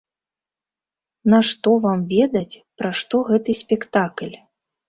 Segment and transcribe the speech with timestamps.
[1.33, 4.35] На што вам ведаць пра што гэты спектакль?